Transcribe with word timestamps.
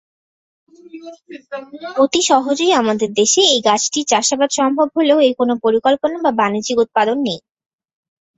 অতি 1.97 2.21
সহজেই 2.29 2.71
আমাদের 2.73 3.09
দেশে 3.13 3.41
এই 3.47 3.59
গাছটির 3.67 4.09
চাষাবাদ 4.11 4.49
সম্ভব 4.59 4.87
হলেও 4.97 5.17
এর 5.21 5.33
কোন 5.39 5.49
পরিকল্পনা 5.65 6.17
বা 6.19 6.31
বাণিজ্যিক 6.39 6.77
উৎপাদন 6.83 7.17
নেই। 7.27 7.39